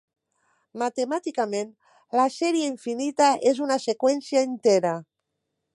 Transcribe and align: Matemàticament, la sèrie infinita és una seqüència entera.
Matemàticament, 0.81 1.69
la 2.21 2.25
sèrie 2.37 2.71
infinita 2.73 3.29
és 3.53 3.65
una 3.67 3.79
seqüència 3.87 4.45
entera. 4.53 4.97